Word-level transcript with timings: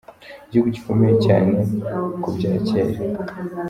'Igihugu 0.43 0.69
gikomeye 0.75 1.15
cyane 1.25 1.57
ku 2.21 2.29
bya 2.35 2.51
kera'. 2.67 2.99